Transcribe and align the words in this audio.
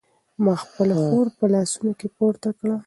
ما 0.43 0.53
خپله 0.63 0.95
خور 1.03 1.27
په 1.37 1.45
لاسونو 1.53 1.91
کې 1.99 2.07
پورته 2.17 2.49
کړه. 2.59 2.75